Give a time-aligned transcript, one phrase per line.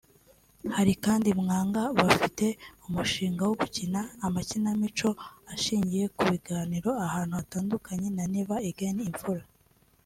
[0.75, 2.45] Hari kandi Mwanga bafite
[2.87, 5.09] umushinga wo gukina amakinamico
[5.53, 9.43] ashingiye ku biganiro ahantu hatandukanye na Never Again Imfura